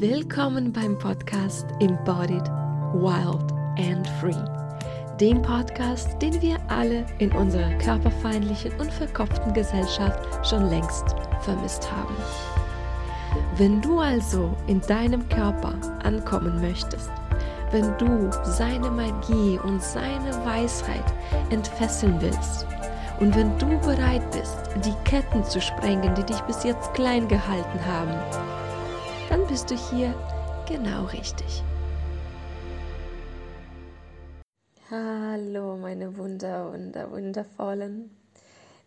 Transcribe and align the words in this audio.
Willkommen 0.00 0.72
beim 0.72 0.98
Podcast 0.98 1.66
Embodied, 1.80 2.48
Wild 2.94 3.52
and 3.78 4.08
Free. 4.18 4.42
Dem 5.20 5.42
Podcast, 5.42 6.20
den 6.22 6.40
wir 6.40 6.56
alle 6.68 7.04
in 7.18 7.30
unserer 7.32 7.70
körperfeindlichen 7.74 8.72
und 8.80 8.90
verkopften 8.90 9.52
Gesellschaft 9.52 10.48
schon 10.48 10.70
längst 10.70 11.14
vermisst 11.42 11.92
haben. 11.92 12.16
Wenn 13.58 13.82
du 13.82 13.98
also 13.98 14.56
in 14.66 14.80
deinem 14.80 15.28
Körper 15.28 15.74
ankommen 16.02 16.62
möchtest, 16.62 17.10
wenn 17.70 17.96
du 17.98 18.30
seine 18.44 18.90
Magie 18.90 19.60
und 19.62 19.82
seine 19.82 20.32
Weisheit 20.46 21.04
entfesseln 21.50 22.16
willst 22.18 22.66
und 23.20 23.36
wenn 23.36 23.56
du 23.58 23.78
bereit 23.80 24.28
bist, 24.30 24.56
die 24.86 24.94
Ketten 25.04 25.44
zu 25.44 25.60
sprengen, 25.60 26.14
die 26.14 26.24
dich 26.24 26.40
bis 26.42 26.64
jetzt 26.64 26.94
klein 26.94 27.28
gehalten 27.28 27.78
haben, 27.86 28.61
dann 29.28 29.46
bist 29.46 29.70
du 29.70 29.74
hier 29.74 30.14
genau 30.66 31.04
richtig. 31.06 31.62
Hallo, 34.90 35.76
meine 35.76 36.16
Wunder, 36.16 36.72
Wunder, 36.72 37.10
Wundervollen. 37.10 38.10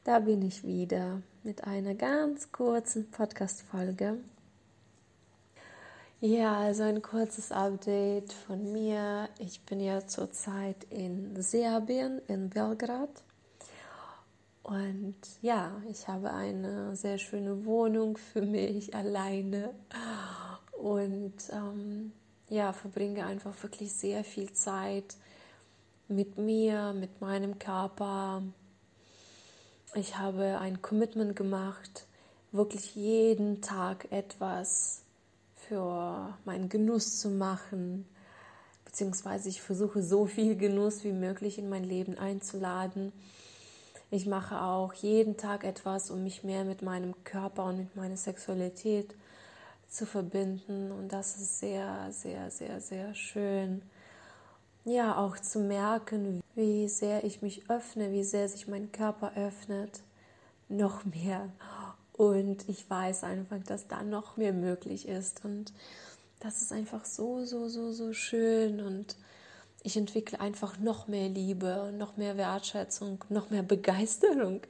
Da 0.04 0.20
bin 0.20 0.42
ich 0.44 0.64
wieder 0.64 1.22
mit 1.44 1.64
einer 1.64 1.96
ganz 1.96 2.52
kurzen 2.52 3.10
Podcast-Folge. 3.10 4.18
Ja, 6.22 6.58
also 6.58 6.84
ein 6.84 7.02
kurzes 7.02 7.52
Update 7.52 8.32
von 8.32 8.72
mir. 8.72 9.30
Ich 9.40 9.62
bin 9.62 9.80
ja 9.80 10.06
zurzeit 10.08 10.86
in 10.90 11.42
Serbien, 11.42 12.22
in 12.28 12.50
Belgrad. 12.50 13.10
Und 14.66 15.16
ja, 15.44 15.80
ich 15.92 16.08
habe 16.08 16.34
eine 16.34 16.96
sehr 16.96 17.20
schöne 17.20 17.66
Wohnung 17.66 18.18
für 18.18 18.42
mich 18.42 18.96
alleine 18.96 19.76
und 20.72 21.36
ähm, 21.52 22.12
ja, 22.50 22.74
verbringe 22.74 23.28
einfach 23.28 23.54
wirklich 23.62 23.94
sehr 23.94 24.24
viel 24.24 24.52
Zeit 24.54 25.18
mit 26.08 26.40
mir, 26.40 26.94
mit 26.94 27.22
meinem 27.22 27.60
Körper. 27.60 28.42
Ich 29.94 30.18
habe 30.18 30.58
ein 30.60 30.82
Commitment 30.82 31.36
gemacht, 31.36 32.08
wirklich 32.52 32.96
jeden 32.96 33.62
Tag 33.62 34.12
etwas 34.12 35.04
für 35.54 36.36
meinen 36.44 36.70
Genuss 36.70 37.20
zu 37.20 37.30
machen, 37.30 38.08
beziehungsweise 38.84 39.48
ich 39.48 39.62
versuche 39.62 40.02
so 40.02 40.26
viel 40.26 40.56
Genuss 40.56 41.04
wie 41.04 41.14
möglich 41.14 41.60
in 41.60 41.70
mein 41.70 41.84
Leben 41.84 42.18
einzuladen. 42.18 43.14
Ich 44.12 44.28
mache 44.28 44.62
auch 44.62 44.94
jeden 44.94 45.36
Tag 45.38 45.64
etwas, 45.64 46.12
um 46.12 46.24
mich 46.24 46.44
mehr 46.44 46.64
mit 46.64 46.82
meinem 46.82 47.24
Körper 47.24 47.66
und 47.66 47.78
mit 47.78 47.96
meiner 47.96 48.18
Sexualität 48.18 49.16
zu 49.88 50.06
verbinden. 50.06 50.92
Und 50.92 51.10
das 51.10 51.38
ist 51.38 51.60
sehr, 51.60 52.12
sehr, 52.12 52.52
sehr, 52.52 52.82
sehr 52.82 53.16
schön. 53.16 53.82
Ja, 54.84 55.18
auch 55.18 55.40
zu 55.40 55.60
merken, 55.60 56.44
wie 56.54 56.88
sehr 56.88 57.24
ich 57.24 57.42
mich 57.42 57.70
öffne, 57.70 58.12
wie 58.12 58.24
sehr 58.24 58.48
sich 58.48 58.68
mein 58.68 58.92
Körper 58.92 59.32
öffnet. 59.36 60.04
Noch 60.70 61.04
mehr. 61.06 61.50
Und 62.14 62.70
ich 62.70 62.90
weiß 62.90 63.24
einfach, 63.24 63.62
dass 63.66 63.88
da 63.88 64.04
noch 64.04 64.38
mehr 64.38 64.54
möglich 64.54 65.08
ist. 65.08 65.44
Und 65.44 65.74
das 66.40 66.62
ist 66.62 66.72
einfach 66.72 67.06
so, 67.06 67.44
so, 67.44 67.68
so, 67.68 67.92
so 67.92 68.14
schön. 68.14 68.80
Und 68.80 69.16
ich 69.86 69.96
entwickle 69.98 70.40
einfach 70.40 70.80
noch 70.80 71.08
mehr 71.08 71.30
Liebe, 71.30 71.94
noch 71.96 72.18
mehr 72.18 72.38
Wertschätzung, 72.38 73.24
noch 73.30 73.52
mehr 73.52 73.62
Begeisterung 73.62 74.62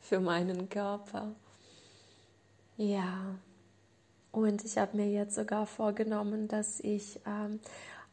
für 0.00 0.20
meinen 0.20 0.68
Körper. 0.68 1.32
Ja, 2.76 3.34
und 4.30 4.64
ich 4.64 4.78
habe 4.78 4.96
mir 4.96 5.10
jetzt 5.10 5.34
sogar 5.34 5.66
vorgenommen, 5.66 6.46
dass 6.46 6.78
ich 6.78 7.20
ähm, 7.26 7.58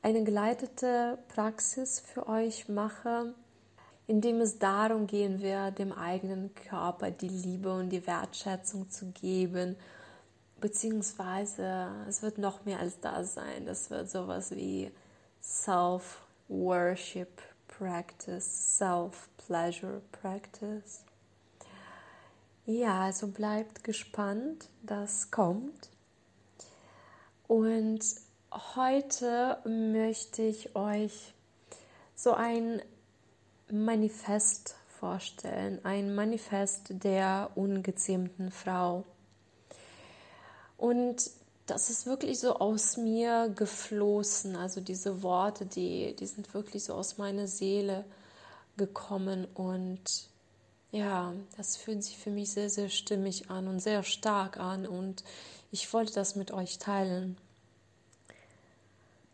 eine 0.01 0.23
geleitete 0.23 1.19
Praxis 1.27 1.99
für 1.99 2.27
euch 2.27 2.67
mache, 2.67 3.35
in 4.07 4.19
dem 4.21 4.41
es 4.41 4.57
darum 4.57 5.05
gehen 5.05 5.43
wird, 5.43 5.77
dem 5.77 5.91
eigenen 5.91 6.55
Körper 6.55 7.11
die 7.11 7.29
Liebe 7.29 7.71
und 7.71 7.89
die 7.89 8.07
Wertschätzung 8.07 8.89
zu 8.89 9.11
geben. 9.11 9.75
Beziehungsweise 10.59 11.91
es 12.09 12.23
wird 12.23 12.39
noch 12.39 12.65
mehr 12.65 12.79
als 12.79 12.99
das 12.99 13.35
sein. 13.35 13.67
Das 13.67 13.91
wird 13.91 14.09
sowas 14.09 14.49
wie 14.51 14.91
Self-Worship 16.47 17.41
Practice, 17.67 18.77
Self-Pleasure 18.77 20.01
Practice. 20.11 21.03
Ja, 22.65 23.01
also 23.01 23.27
bleibt 23.27 23.83
gespannt, 23.83 24.69
das 24.83 25.31
kommt. 25.31 25.89
Und 27.47 28.01
heute 28.75 29.57
möchte 29.65 30.41
ich 30.41 30.75
euch 30.75 31.33
so 32.15 32.33
ein 32.33 32.81
Manifest 33.69 34.75
vorstellen, 34.87 35.79
ein 35.83 36.15
Manifest 36.15 37.03
der 37.03 37.51
ungezähmten 37.55 38.51
Frau. 38.51 39.03
Und 40.77 41.29
das 41.67 41.89
ist 41.89 42.05
wirklich 42.05 42.39
so 42.39 42.55
aus 42.55 42.95
mir 42.95 43.49
geflossen. 43.53 44.55
Also 44.55 44.79
diese 44.79 45.21
Worte, 45.21 45.65
die, 45.65 46.15
die 46.15 46.25
sind 46.25 46.53
wirklich 46.53 46.85
so 46.85 46.93
aus 46.93 47.17
meiner 47.17 47.45
Seele 47.45 48.05
gekommen. 48.77 49.45
Und 49.53 50.29
ja, 50.91 51.33
das 51.57 51.75
fühlt 51.75 52.03
sich 52.03 52.17
für 52.17 52.31
mich 52.31 52.51
sehr, 52.51 52.69
sehr 52.69 52.87
stimmig 52.87 53.49
an 53.51 53.67
und 53.67 53.81
sehr 53.81 54.03
stark 54.03 54.57
an. 54.57 54.87
Und 54.87 55.25
ich 55.69 55.91
wollte 55.93 56.13
das 56.13 56.37
mit 56.37 56.51
euch 56.51 56.79
teilen. 56.79 57.37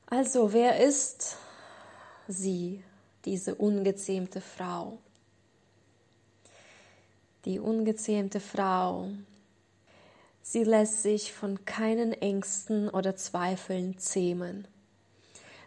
Also, 0.07 0.53
wer 0.53 0.79
ist 0.83 1.37
sie, 2.27 2.83
diese 3.25 3.53
ungezähmte 3.55 4.41
Frau? 4.41 4.97
Die 7.45 7.59
ungezähmte 7.59 8.39
Frau, 8.39 9.09
sie 10.43 10.63
lässt 10.63 11.01
sich 11.01 11.33
von 11.33 11.65
keinen 11.65 12.11
Ängsten 12.11 12.89
oder 12.89 13.15
Zweifeln 13.15 13.97
zähmen. 13.97 14.67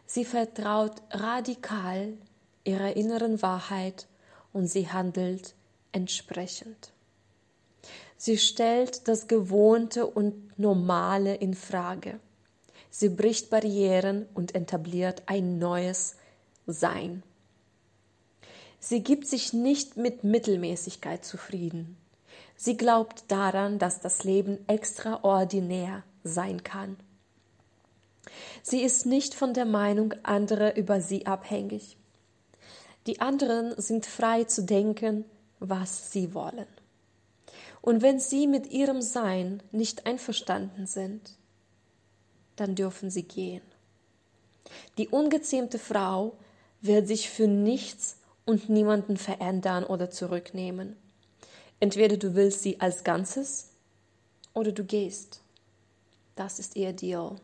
Sie 0.06 0.25
vertraut 0.25 1.03
radikal 1.10 2.12
ihrer 2.62 2.94
inneren 2.94 3.42
Wahrheit 3.42 4.06
und 4.53 4.69
sie 4.69 4.88
handelt 4.88 5.54
entsprechend. 5.91 6.92
Sie 8.16 8.38
stellt 8.38 9.09
das 9.09 9.26
Gewohnte 9.26 10.06
und 10.06 10.59
Normale 10.59 11.34
in 11.34 11.54
Frage. 11.54 12.20
Sie 12.91 13.08
bricht 13.08 13.50
Barrieren 13.50 14.26
und 14.34 14.54
etabliert 14.54 15.22
ein 15.26 15.58
neues 15.58 16.16
Sein. 16.66 17.22
Sie 18.78 19.03
gibt 19.03 19.26
sich 19.26 19.53
nicht 19.53 19.97
mit 19.97 20.22
Mittelmäßigkeit 20.22 21.25
zufrieden. 21.25 21.97
Sie 22.56 22.77
glaubt 22.77 23.25
daran, 23.28 23.78
dass 23.78 24.00
das 24.00 24.25
Leben 24.25 24.59
extraordinär 24.69 26.03
sein 26.25 26.62
kann. 26.62 26.97
Sie 28.62 28.83
ist 28.83 29.06
nicht 29.06 29.34
von 29.34 29.55
der 29.55 29.67
Meinung 29.67 30.15
anderer 30.22 30.77
über 30.77 31.00
sie 31.00 31.27
abhängig. 31.27 31.97
Die 33.06 33.21
anderen 33.21 33.81
sind 33.81 34.06
frei 34.06 34.44
zu 34.44 34.65
denken, 34.65 35.25
was 35.61 36.11
sie 36.11 36.34
wollen. 36.34 36.67
Und 37.81 38.03
wenn 38.03 38.19
sie 38.19 38.49
mit 38.49 38.73
ihrem 38.73 39.00
Sein 39.00 39.62
nicht 39.71 40.06
einverstanden 40.06 40.87
sind, 40.87 41.37
dann 42.56 42.75
dürfen 42.75 43.11
sie 43.11 43.23
gehen. 43.23 43.62
Die 44.99 45.09
ungezähmte 45.09 45.78
Frau 45.78 46.37
wird 46.81 47.06
sich 47.06 47.31
für 47.31 47.47
nichts 47.47 48.19
und 48.44 48.69
niemanden 48.69 49.17
verändern 49.17 49.84
oder 49.84 50.11
zurücknehmen. 50.11 50.97
Entweder 51.81 52.16
du 52.16 52.34
willst 52.34 52.62
sie 52.62 52.81
als 52.81 53.04
Ganzes 53.04 53.70
oder 54.54 54.72
du 54.72 54.84
gehst. 54.84 55.42
Das 56.34 56.59
ist 56.59 56.76
ihr 56.76 56.92
Deal. 56.92 57.37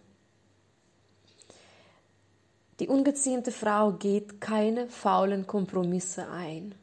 Die 2.80 2.88
ungezähmte 2.88 3.52
Frau 3.52 3.92
geht 3.92 4.40
keine 4.40 4.88
faulen 4.88 5.46
Kompromisse 5.46 6.28
ein. 6.28 6.74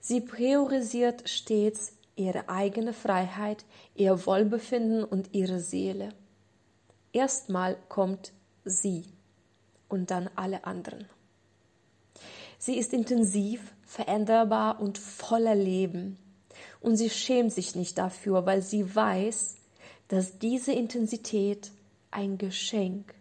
Sie 0.00 0.20
priorisiert 0.20 1.28
stets 1.28 1.92
ihre 2.16 2.48
eigene 2.48 2.92
Freiheit, 2.92 3.64
ihr 3.94 4.26
Wohlbefinden 4.26 5.04
und 5.04 5.32
ihre 5.32 5.60
Seele. 5.60 6.08
Erstmal 7.12 7.76
kommt 7.88 8.32
sie 8.64 9.04
und 9.88 10.10
dann 10.10 10.28
alle 10.34 10.64
anderen. 10.64 11.06
Sie 12.62 12.76
ist 12.76 12.92
intensiv, 12.92 13.72
veränderbar 13.84 14.80
und 14.80 14.98
voller 14.98 15.56
Leben. 15.56 16.16
Und 16.80 16.96
sie 16.96 17.10
schämt 17.10 17.52
sich 17.52 17.74
nicht 17.74 17.98
dafür, 17.98 18.46
weil 18.46 18.62
sie 18.62 18.94
weiß, 18.94 19.56
dass 20.06 20.38
diese 20.38 20.72
Intensität 20.72 21.72
ein 22.12 22.38
Geschenk 22.38 23.14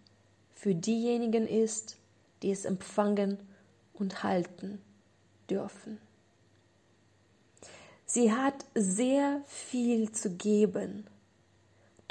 für 0.53 0.75
diejenigen 0.75 1.47
ist, 1.47 1.97
die 2.43 2.51
es 2.51 2.65
empfangen 2.65 3.39
und 3.93 4.21
halten 4.21 4.79
dürfen. 5.49 5.97
Sie 8.05 8.31
hat 8.31 8.65
sehr 8.75 9.41
viel 9.47 10.11
zu 10.11 10.35
geben 10.35 11.07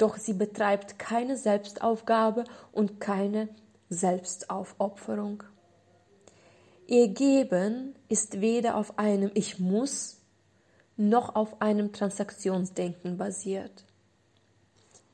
doch 0.01 0.17
sie 0.17 0.33
betreibt 0.33 0.97
keine 0.97 1.37
Selbstaufgabe 1.37 2.45
und 2.71 2.99
keine 2.99 3.49
Selbstaufopferung. 3.91 5.43
Ihr 6.91 7.07
Geben 7.07 7.95
ist 8.09 8.41
weder 8.41 8.75
auf 8.75 8.99
einem 8.99 9.31
Ich 9.33 9.59
muss 9.59 10.17
noch 10.97 11.35
auf 11.35 11.61
einem 11.61 11.93
Transaktionsdenken 11.93 13.15
basiert. 13.15 13.85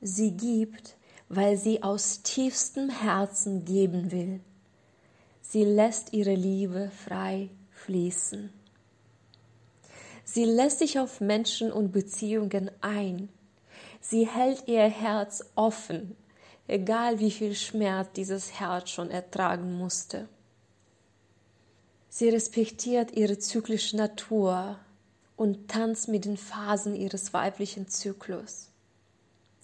Sie 0.02 0.32
gibt, 0.32 0.96
weil 1.30 1.56
sie 1.56 1.84
aus 1.84 2.24
tiefstem 2.24 2.90
Herzen 2.90 3.64
geben 3.64 4.12
will. 4.12 4.40
Sie 5.44 5.66
lässt 5.66 6.14
ihre 6.14 6.34
Liebe 6.34 6.90
frei 7.06 7.52
fließen. 7.70 8.52
Sie 10.24 10.46
lässt 10.46 10.80
sich 10.80 10.98
auf 10.98 11.22
Menschen 11.22 11.72
und 11.72 11.92
Beziehungen 11.92 12.72
ein. 12.82 13.30
Sie 14.02 14.28
hält 14.28 14.68
ihr 14.68 14.90
Herz 14.90 15.46
offen, 15.54 16.18
egal 16.66 17.20
wie 17.20 17.30
viel 17.30 17.54
Schmerz 17.54 18.08
dieses 18.16 18.60
Herz 18.60 18.90
schon 18.90 19.12
ertragen 19.12 19.78
musste. 19.78 20.28
Sie 22.18 22.30
respektiert 22.30 23.16
ihre 23.16 23.38
zyklische 23.38 23.96
Natur 23.96 24.80
und 25.36 25.68
tanzt 25.68 26.08
mit 26.08 26.26
den 26.26 26.36
Phasen 26.36 26.96
ihres 26.96 27.32
weiblichen 27.32 27.90
Zyklus. 27.90 28.70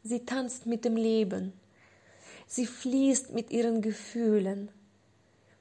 Sie 0.03 0.23
tanzt 0.23 0.67
mit 0.67 0.85
dem 0.85 0.95
Leben. 0.95 1.53
Sie 2.45 2.67
fließt 2.67 3.33
mit 3.33 3.49
ihren 3.49 3.81
Gefühlen. 3.81 4.69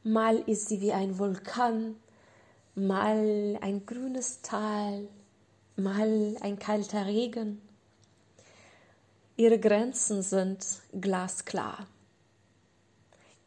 Mal 0.03 0.37
ist 0.41 0.69
sie 0.69 0.83
wie 0.83 0.93
ein 0.93 1.19
Vulkan, 1.19 1.97
mal 2.75 3.57
ein 3.63 3.87
grünes 3.87 4.43
Tal, 4.43 5.09
mal 5.77 6.37
ein 6.43 6.59
kalter 6.59 7.07
Regen. 7.07 7.63
Ihre 9.39 9.59
Grenzen 9.59 10.21
sind 10.21 10.67
glasklar. 10.93 11.87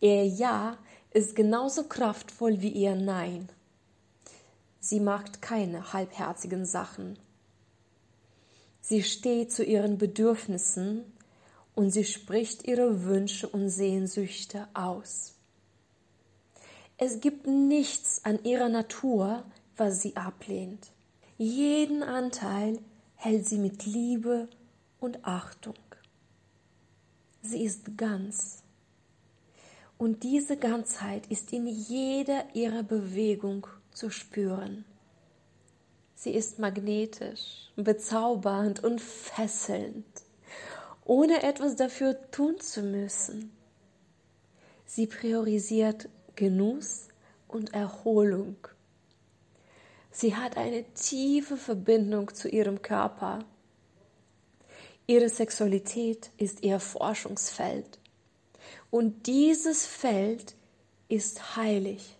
Ihr 0.01 0.25
Ja 0.25 0.80
ist 1.16 1.34
genauso 1.34 1.86
kraftvoll 1.86 2.62
wie 2.62 2.72
ihr 2.72 2.94
Nein. 2.94 3.48
Sie 4.82 5.00
macht 5.00 5.42
keine 5.42 5.94
halbherzigen 5.94 6.66
Sachen. 6.66 7.18
Sie 8.82 9.02
steht 9.02 9.54
zu 9.54 9.64
ihren 9.64 9.98
Bedürfnissen 9.98 11.06
und 11.74 11.92
sie 11.92 12.04
spricht 12.04 12.68
ihre 12.68 13.06
Wünsche 13.06 13.48
und 13.48 13.70
Sehnsüchte 13.70 14.68
aus. 14.74 15.36
Es 16.98 17.22
gibt 17.22 17.48
nichts 17.48 18.26
an 18.26 18.44
ihrer 18.44 18.70
Natur, 18.70 19.46
was 19.78 20.02
sie 20.02 20.18
ablehnt. 20.18 20.92
Jeden 21.38 22.04
Anteil 22.04 22.80
hält 23.16 23.48
sie 23.48 23.58
mit 23.58 23.86
Liebe 23.86 24.50
und 25.00 25.26
Achtung. 25.26 25.76
Sie 27.42 27.64
ist 27.64 27.98
ganz. 27.98 28.65
Und 29.97 30.24
diese 30.24 30.57
Ganzheit 30.57 31.27
ist 31.27 31.53
in 31.53 31.68
jeder 31.68 32.44
ihrer 32.53 32.83
Bewegung 32.83 33.68
zu 33.92 34.09
spüren. 34.09 34.83
Sie 36.15 36.31
ist 36.31 36.59
magnetisch, 36.59 37.71
bezaubernd 37.75 38.83
und 38.83 39.00
fesselnd, 39.00 40.06
ohne 41.06 41.44
etwas 41.44 41.75
dafür 41.75 42.30
tun 42.31 42.59
zu 42.59 42.81
müssen. 42.81 43.51
Sie 44.86 45.07
priorisiert 45.07 46.09
Genuss 46.36 47.07
und 47.47 47.74
Erholung. 47.74 48.56
Sie 50.12 50.36
hat 50.36 50.57
eine 50.57 50.83
tiefe 50.94 51.57
Verbindung 51.57 52.33
zu 52.33 52.47
ihrem 52.47 52.81
Körper. 52.81 53.39
Ihre 55.07 55.30
Sexualität 55.30 56.31
ist 56.38 56.63
ihr 56.63 56.80
Forschungsfeld. 56.80 58.00
Und 58.92 59.27
dieses 59.27 59.86
Feld 59.86 60.56
ist 61.07 61.56
heilig. 61.56 62.18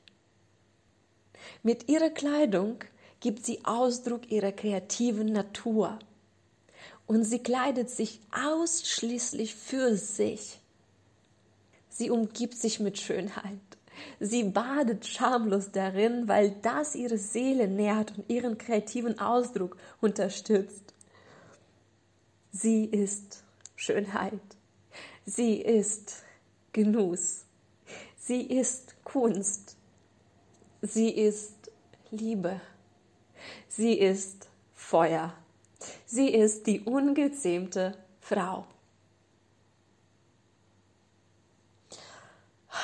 Mit 1.64 1.90
ihrer 1.90 2.10
Kleidung 2.10 2.78
gibt 3.20 3.46
sie 3.46 3.66
Ausdruck 3.66 4.32
ihrer 4.32 4.52
kreativen 4.52 5.32
Natur. 5.32 5.98
Und 7.08 7.24
sie 7.24 7.40
kleidet 7.40 7.90
sich 7.90 8.20
ausschließlich 8.32 9.56
für 9.56 9.96
sich. 9.96 10.60
Sie 11.90 12.10
umgibt 12.10 12.56
sich 12.56 12.80
mit 12.80 12.98
Schönheit. 13.00 13.60
Sie 14.20 14.44
badet 14.44 15.06
schamlos 15.06 15.72
darin, 15.72 16.28
weil 16.28 16.52
das 16.62 16.96
ihre 16.96 17.18
Seele 17.18 17.68
nährt 17.68 18.18
und 18.18 18.30
ihren 18.30 18.58
kreativen 18.58 19.20
Ausdruck 19.20 19.78
unterstützt. 20.02 20.94
Sie 22.52 22.86
ist 22.86 23.44
Schönheit. 23.76 24.42
Sie 25.26 25.56
ist 25.62 26.25
Genuss. 26.76 27.46
Sie 28.18 28.42
ist 28.42 29.02
Kunst. 29.06 29.78
Sie 30.82 31.10
ist 31.10 31.72
Liebe. 32.12 32.60
Sie 33.70 33.94
ist 33.94 34.50
Feuer. 34.74 35.34
Sie 36.06 36.28
ist 36.34 36.68
die 36.68 36.82
ungezähmte 36.82 37.98
Frau. 38.20 38.68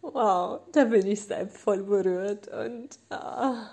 wow, 0.00 0.60
da 0.72 0.84
bin 0.84 1.06
ich 1.06 1.20
selbst 1.20 1.58
voll 1.58 1.82
berührt 1.82 2.48
und 2.48 2.98
ah, 3.10 3.68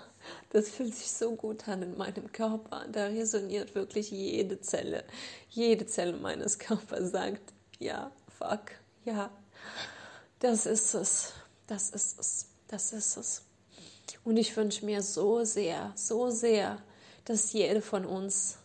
das 0.50 0.68
fühlt 0.68 0.94
sich 0.94 1.10
so 1.10 1.34
gut 1.34 1.68
an 1.68 1.82
in 1.82 1.96
meinem 1.96 2.30
Körper. 2.32 2.86
Da 2.90 3.06
resoniert 3.06 3.74
wirklich 3.74 4.10
jede 4.10 4.60
Zelle, 4.60 5.04
jede 5.50 5.86
Zelle 5.86 6.16
meines 6.16 6.58
Körpers 6.58 7.10
sagt, 7.10 7.52
ja, 7.78 8.10
fuck, 8.38 8.72
ja, 9.04 9.30
das 10.38 10.66
ist 10.66 10.94
es, 10.94 11.32
das 11.66 11.90
ist 11.90 12.18
es, 12.18 12.46
das 12.68 12.92
ist 12.92 13.16
es. 13.16 13.42
Und 14.24 14.36
ich 14.36 14.56
wünsche 14.56 14.84
mir 14.84 15.02
so 15.02 15.44
sehr, 15.44 15.92
so 15.94 16.30
sehr, 16.30 16.78
dass 17.24 17.52
jede 17.52 17.82
von 17.82 18.04
uns 18.04 18.58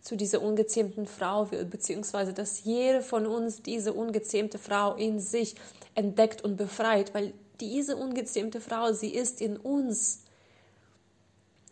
zu 0.00 0.16
dieser 0.16 0.42
ungezähmten 0.42 1.06
Frau 1.06 1.50
wird, 1.50 1.70
beziehungsweise 1.70 2.32
dass 2.32 2.64
jede 2.64 3.02
von 3.02 3.26
uns 3.26 3.62
diese 3.62 3.92
ungezähmte 3.92 4.58
Frau 4.58 4.94
in 4.94 5.20
sich 5.20 5.54
entdeckt 5.94 6.42
und 6.42 6.56
befreit, 6.56 7.12
weil 7.14 7.34
diese 7.60 7.96
ungezähmte 7.96 8.60
Frau, 8.60 8.92
sie 8.92 9.14
ist 9.14 9.40
in 9.40 9.56
uns. 9.56 10.22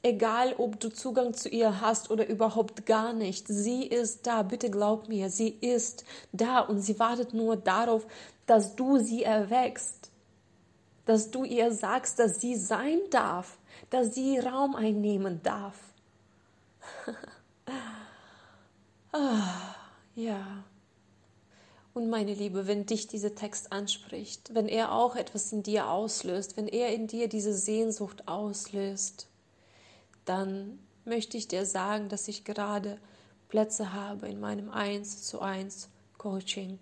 Egal, 0.08 0.55
ob 0.56 0.81
du 0.81 0.88
Zugang 0.88 1.34
zu 1.34 1.49
ihr 1.49 1.81
hast 1.81 2.10
oder 2.10 2.26
überhaupt 2.26 2.87
gar 2.87 3.12
nicht, 3.12 3.46
sie 3.49 3.87
ist 3.87 4.26
da, 4.26 4.43
bitte 4.43 4.70
glaub 4.70 5.08
mir, 5.08 5.28
sie 5.28 5.50
ist 5.50 6.04
da 6.33 6.61
und 6.61 6.80
sie 6.80 6.99
wartet 6.99 7.35
nur 7.35 7.56
darauf, 7.56 8.06
dass 8.47 8.75
du 8.75 8.99
sie 8.99 9.23
erwächst 9.23 9.99
dass 11.09 11.30
du 11.30 11.42
ihr 11.42 11.73
sagst, 11.73 12.18
dass 12.18 12.38
sie 12.38 12.54
sein 12.54 12.99
darf, 13.11 13.56
dass 13.88 14.14
sie 14.14 14.38
Raum 14.38 14.76
einnehmen 14.76 15.40
darf. 15.42 15.78
ah, 19.12 19.75
ja. 20.14 20.64
Und 21.94 22.11
meine 22.11 22.35
Liebe, 22.35 22.66
wenn 22.66 22.85
dich 22.85 23.06
dieser 23.06 23.35
Text 23.35 23.73
anspricht, 23.73 24.54
wenn 24.54 24.68
er 24.68 24.92
auch 24.92 25.16
etwas 25.16 25.50
in 25.50 25.62
dir 25.62 25.88
auslöst, 25.88 26.59
wenn 26.59 26.68
er 26.68 26.92
in 26.92 27.06
dir 27.06 27.26
diese 27.26 27.54
Sehnsucht 27.54 28.28
auslöst, 28.28 29.28
dann 30.28 30.78
möchte 31.04 31.37
ich 31.37 31.49
dir 31.49 31.64
sagen, 31.64 32.08
dass 32.08 32.28
ich 32.28 32.44
gerade 32.44 32.99
Plätze 33.49 33.92
habe 33.92 34.28
in 34.28 34.40
meinem 34.40 34.70
1 34.70 35.25
zu 35.25 35.40
1 35.40 35.88
Coaching. 36.18 36.78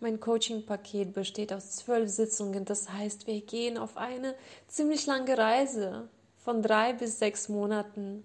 Mein 0.00 0.18
Coaching-Paket 0.18 1.12
besteht 1.12 1.52
aus 1.52 1.72
zwölf 1.72 2.10
Sitzungen. 2.10 2.64
Das 2.64 2.90
heißt, 2.90 3.26
wir 3.26 3.40
gehen 3.42 3.76
auf 3.76 3.96
eine 3.96 4.34
ziemlich 4.66 5.06
lange 5.06 5.36
Reise 5.36 6.08
von 6.38 6.62
drei 6.62 6.94
bis 6.94 7.18
sechs 7.18 7.50
Monaten. 7.50 8.24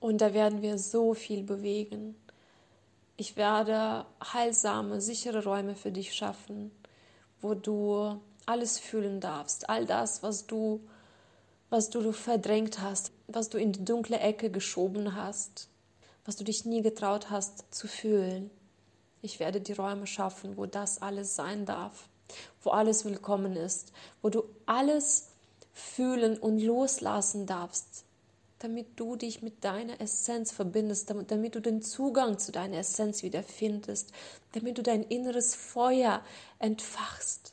Und 0.00 0.22
da 0.22 0.32
werden 0.32 0.62
wir 0.62 0.78
so 0.78 1.12
viel 1.12 1.42
bewegen. 1.42 2.16
Ich 3.18 3.36
werde 3.36 4.06
heilsame, 4.32 5.02
sichere 5.02 5.44
Räume 5.44 5.74
für 5.74 5.92
dich 5.92 6.14
schaffen, 6.14 6.70
wo 7.42 7.52
du 7.52 8.18
alles 8.46 8.78
fühlen 8.78 9.20
darfst. 9.20 9.68
All 9.68 9.84
das, 9.84 10.22
was 10.22 10.46
du, 10.46 10.80
was 11.68 11.90
du 11.90 12.12
verdrängt 12.12 12.80
hast, 12.80 13.12
was 13.34 13.48
du 13.48 13.58
in 13.58 13.72
die 13.72 13.84
dunkle 13.84 14.18
Ecke 14.18 14.50
geschoben 14.50 15.14
hast, 15.14 15.68
was 16.24 16.36
du 16.36 16.44
dich 16.44 16.64
nie 16.64 16.82
getraut 16.82 17.30
hast 17.30 17.74
zu 17.74 17.88
fühlen. 17.88 18.50
Ich 19.22 19.40
werde 19.40 19.60
die 19.60 19.72
Räume 19.72 20.06
schaffen, 20.06 20.56
wo 20.56 20.66
das 20.66 21.02
alles 21.02 21.36
sein 21.36 21.66
darf, 21.66 22.08
wo 22.62 22.70
alles 22.70 23.04
willkommen 23.04 23.56
ist, 23.56 23.92
wo 24.22 24.30
du 24.30 24.44
alles 24.66 25.28
fühlen 25.72 26.38
und 26.38 26.60
loslassen 26.60 27.46
darfst, 27.46 28.04
damit 28.58 28.86
du 28.96 29.16
dich 29.16 29.42
mit 29.42 29.64
deiner 29.64 30.00
Essenz 30.00 30.52
verbindest, 30.52 31.10
damit, 31.10 31.30
damit 31.30 31.54
du 31.54 31.60
den 31.60 31.82
Zugang 31.82 32.38
zu 32.38 32.52
deiner 32.52 32.78
Essenz 32.78 33.22
wieder 33.22 33.42
findest, 33.42 34.12
damit 34.52 34.78
du 34.78 34.82
dein 34.82 35.02
inneres 35.02 35.54
Feuer 35.54 36.22
entfachst, 36.58 37.52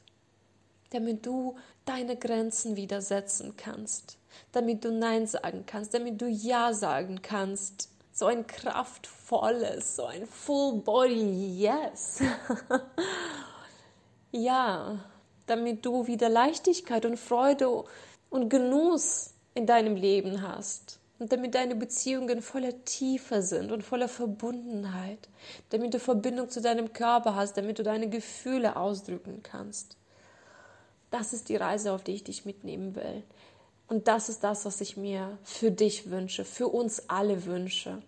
damit 0.91 1.25
du 1.25 1.55
deine 1.85 2.17
Grenzen 2.17 2.75
widersetzen 2.75 3.55
kannst, 3.55 4.17
damit 4.51 4.83
du 4.83 4.91
Nein 4.91 5.27
sagen 5.27 5.63
kannst, 5.65 5.93
damit 5.93 6.21
du 6.21 6.27
Ja 6.27 6.73
sagen 6.73 7.21
kannst 7.21 7.89
so 8.17 8.25
ein 8.25 8.47
kraftvolles, 8.47 9.95
so 9.95 10.05
ein 10.05 10.25
Full 10.25 10.81
Body 10.81 11.59
Yes. 11.61 12.19
ja, 14.31 14.97
damit 15.45 15.85
du 15.85 16.07
wieder 16.07 16.27
Leichtigkeit 16.27 17.05
und 17.05 17.17
Freude 17.17 17.83
und 18.31 18.49
Genuss 18.49 19.35
in 19.53 19.67
deinem 19.67 19.95
Leben 19.95 20.41
hast. 20.41 20.99
Und 21.19 21.31
damit 21.31 21.53
deine 21.53 21.75
Beziehungen 21.75 22.41
voller 22.41 22.83
Tiefe 22.85 23.43
sind 23.43 23.71
und 23.71 23.83
voller 23.83 24.07
Verbundenheit. 24.07 25.29
Damit 25.69 25.93
du 25.93 25.99
Verbindung 25.99 26.49
zu 26.49 26.59
deinem 26.59 26.93
Körper 26.93 27.35
hast, 27.35 27.55
damit 27.55 27.77
du 27.77 27.83
deine 27.83 28.09
Gefühle 28.09 28.77
ausdrücken 28.77 29.41
kannst. 29.43 29.95
Das 31.11 31.33
ist 31.33 31.49
die 31.49 31.55
Reise, 31.55 31.91
auf 31.91 32.03
die 32.03 32.13
ich 32.13 32.23
dich 32.23 32.45
mitnehmen 32.45 32.95
will. 32.95 33.23
Und 33.87 34.07
das 34.07 34.29
ist 34.29 34.43
das, 34.43 34.65
was 34.65 34.81
ich 34.81 34.97
mir 34.97 35.37
für 35.43 35.71
dich 35.71 36.09
wünsche, 36.09 36.43
für 36.43 36.67
uns 36.67 37.09
alle 37.09 37.45
wünsche. 37.45 38.01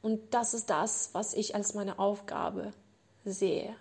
Und 0.00 0.32
das 0.32 0.54
ist 0.54 0.70
das, 0.70 1.10
was 1.12 1.34
ich 1.34 1.54
als 1.54 1.74
meine 1.74 1.98
Aufgabe 1.98 2.72
sehe. 3.24 3.74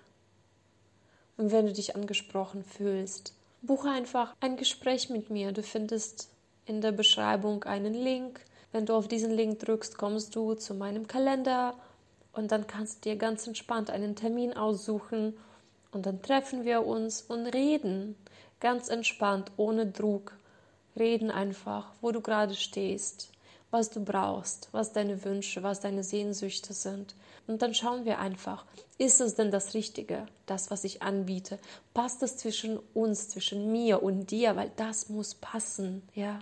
Und 1.38 1.52
wenn 1.52 1.66
du 1.66 1.74
dich 1.74 1.96
angesprochen 1.96 2.64
fühlst, 2.64 3.34
buche 3.62 3.90
einfach 3.90 4.36
ein 4.40 4.58
Gespräch 4.58 5.10
mit 5.10 5.30
mir. 5.30 5.52
Du 5.52 5.64
findest 5.64 6.30
in 6.66 6.82
der 6.82 6.92
Beschreibung 6.92 7.64
einen 7.64 7.94
Link. 7.94 8.42
Wenn 8.72 8.86
du 8.86 8.94
auf 8.94 9.08
diesen 9.08 9.32
Link 9.32 9.60
drückst, 9.60 9.98
kommst 9.98 10.36
du 10.36 10.54
zu 10.56 10.74
meinem 10.74 11.08
Kalender 11.08 11.76
und 12.34 12.52
dann 12.52 12.68
kannst 12.68 13.06
du 13.06 13.10
dir 13.10 13.16
ganz 13.16 13.48
entspannt 13.48 13.90
einen 13.90 14.16
Termin 14.16 14.54
aussuchen 14.54 15.38
und 15.92 16.06
dann 16.06 16.22
treffen 16.22 16.66
wir 16.66 16.86
uns 16.86 17.22
und 17.22 17.46
reden 17.46 18.16
ganz 18.60 18.90
entspannt, 18.90 19.52
ohne 19.58 19.86
Druck 19.86 20.34
reden 20.98 21.32
einfach, 21.32 21.92
wo 22.02 22.12
du 22.12 22.22
gerade 22.22 22.56
stehst, 22.56 23.32
was 23.72 23.90
du 23.90 24.04
brauchst, 24.04 24.70
was 24.72 24.94
deine 24.94 25.24
Wünsche, 25.26 25.64
was 25.64 25.82
deine 25.82 26.04
Sehnsüchte 26.04 26.74
sind. 26.74 27.16
Und 27.48 27.62
dann 27.62 27.74
schauen 27.74 28.06
wir 28.06 28.20
einfach, 28.20 28.66
ist 28.98 29.22
es 29.22 29.36
denn 29.36 29.52
das 29.52 29.74
Richtige, 29.74 30.26
das, 30.46 30.72
was 30.72 30.84
ich 30.84 31.02
anbiete? 31.02 31.60
Passt 31.94 32.24
es 32.24 32.38
zwischen 32.38 32.80
uns, 32.94 33.30
zwischen 33.30 33.72
mir 33.72 34.02
und 34.02 34.32
dir? 34.32 34.56
Weil 34.56 34.72
das 34.78 35.10
muss 35.10 35.36
passen, 35.36 36.02
ja. 36.14 36.40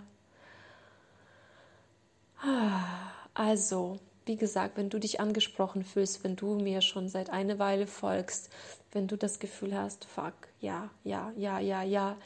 Also, 3.34 3.98
wie 4.26 4.36
gesagt, 4.36 4.76
wenn 4.76 4.90
du 4.90 4.98
dich 4.98 5.20
angesprochen 5.20 5.84
fühlst, 5.84 6.24
wenn 6.24 6.36
du 6.36 6.54
mir 6.54 6.80
schon 6.80 7.08
seit 7.08 7.30
einer 7.30 7.58
Weile 7.58 7.86
folgst, 7.86 8.50
wenn 8.92 9.08
du 9.08 9.16
das 9.16 9.38
Gefühl 9.40 9.76
hast, 9.76 10.04
fuck, 10.04 10.34
ja, 10.60 10.90
ja, 11.02 11.32
ja, 11.36 11.58
ja, 11.58 11.82
ja, 11.82 12.16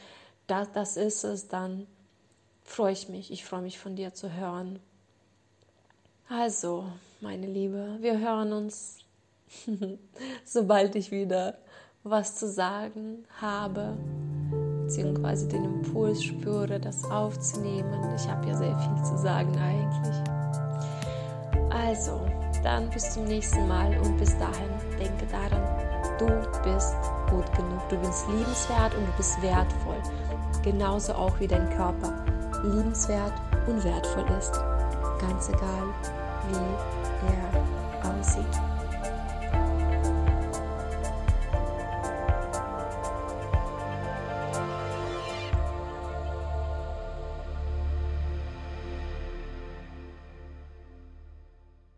das, 0.46 0.70
das 0.72 0.96
ist 0.96 1.24
es, 1.24 1.48
dann 1.48 1.86
freue 2.68 2.92
ich 2.92 3.08
mich. 3.08 3.32
Ich 3.32 3.44
freue 3.44 3.62
mich 3.62 3.78
von 3.78 3.96
dir 3.96 4.14
zu 4.14 4.32
hören. 4.32 4.78
Also, 6.28 6.84
meine 7.20 7.46
Liebe, 7.46 7.96
wir 8.00 8.18
hören 8.18 8.52
uns, 8.52 8.98
sobald 10.44 10.94
ich 10.94 11.10
wieder 11.10 11.56
was 12.04 12.36
zu 12.36 12.48
sagen 12.48 13.24
habe, 13.40 13.96
beziehungsweise 14.82 15.48
den 15.48 15.64
Impuls 15.64 16.22
spüre, 16.22 16.78
das 16.78 17.04
aufzunehmen. 17.04 18.14
Ich 18.14 18.28
habe 18.28 18.46
ja 18.46 18.56
sehr 18.56 18.78
viel 18.78 19.04
zu 19.04 19.16
sagen 19.16 19.56
eigentlich. 19.58 20.16
Also, 21.70 22.20
dann 22.62 22.90
bis 22.90 23.14
zum 23.14 23.24
nächsten 23.24 23.66
Mal 23.66 23.98
und 23.98 24.16
bis 24.18 24.36
dahin 24.38 24.70
denke 24.98 25.26
daran, 25.26 25.62
du 26.18 26.26
bist 26.62 26.94
gut 27.30 27.50
genug, 27.56 27.88
du 27.88 27.96
bist 27.96 28.28
liebenswert 28.28 28.94
und 28.94 29.06
du 29.06 29.12
bist 29.16 29.40
wertvoll. 29.42 30.02
Genauso 30.62 31.14
auch 31.14 31.38
wie 31.40 31.46
dein 31.46 31.70
Körper 31.70 32.24
liebenswert 32.62 33.32
und 33.66 33.82
wertvoll 33.84 34.26
ist, 34.38 34.54
ganz 35.20 35.48
egal 35.48 35.88
wie 36.48 37.26
er 37.26 38.10
aussieht. 38.10 38.77